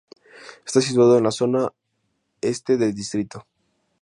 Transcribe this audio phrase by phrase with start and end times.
[0.65, 1.69] Está situado en la zona
[2.41, 3.45] este del distrito.